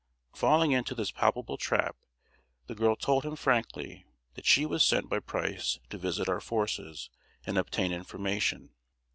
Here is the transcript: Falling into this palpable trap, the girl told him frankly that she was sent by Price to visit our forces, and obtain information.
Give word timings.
Falling 0.33 0.71
into 0.71 0.95
this 0.95 1.11
palpable 1.11 1.57
trap, 1.57 1.95
the 2.65 2.73
girl 2.73 2.95
told 2.95 3.23
him 3.23 3.35
frankly 3.35 4.07
that 4.33 4.47
she 4.47 4.65
was 4.65 4.83
sent 4.83 5.07
by 5.09 5.19
Price 5.19 5.77
to 5.91 5.97
visit 5.99 6.27
our 6.27 6.41
forces, 6.41 7.11
and 7.45 7.55
obtain 7.55 7.91
information. 7.91 8.71